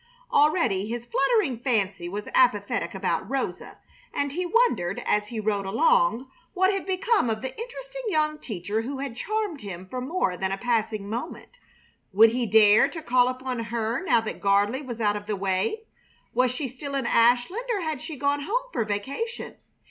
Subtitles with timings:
[0.31, 3.77] Already his fluttering fancy was apathetic about Rosa,
[4.11, 8.81] and he wondered, as he rode along, what had become of the interesting young teacher
[8.81, 11.59] who had charmed him for more than a passing moment.
[12.13, 15.81] Would he dare to call upon her, now that Gardley was out of the way?
[16.33, 19.57] Was she still in Ashland or had she gone home for vacation?